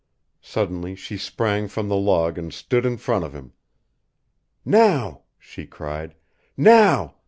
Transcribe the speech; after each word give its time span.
Suddenly 0.41 0.95
she 0.95 1.15
sprang 1.15 1.67
from 1.67 1.87
the 1.87 1.95
log 1.95 2.39
and 2.39 2.51
stood 2.51 2.87
in 2.87 2.97
front 2.97 3.23
of 3.23 3.33
him. 3.35 3.53
"Now!" 4.65 5.25
she 5.37 5.67
cried. 5.67 6.15
"Now!" 6.57 7.17